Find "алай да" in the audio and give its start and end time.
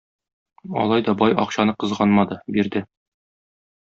0.83-1.13